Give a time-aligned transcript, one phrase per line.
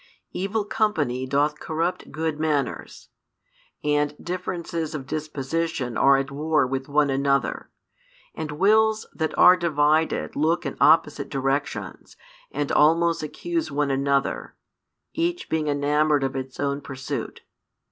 [0.31, 3.09] Evil company doth corrupt good manners,
[3.83, 7.69] and differences of disposition are at war with one another,
[8.33, 12.17] and wills that are divided look in opposite directions
[12.49, 14.55] and almost accuse one another:
[15.13, 17.41] each being enamoured of its |415 own pursuit.